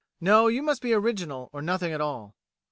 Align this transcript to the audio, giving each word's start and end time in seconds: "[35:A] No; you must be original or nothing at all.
"[35:A] 0.19 0.25
No; 0.25 0.47
you 0.47 0.63
must 0.63 0.81
be 0.81 0.93
original 0.93 1.51
or 1.53 1.61
nothing 1.61 1.91
at 1.93 2.01
all. 2.01 2.33